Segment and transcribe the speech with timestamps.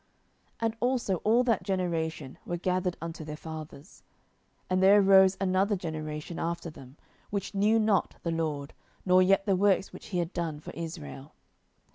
[0.53, 4.01] 07:002:010 And also all that generation were gathered unto their fathers:
[4.67, 6.97] and there arose another generation after them,
[7.29, 8.73] which knew not the LORD,
[9.05, 11.35] nor yet the works which he had done for Israel.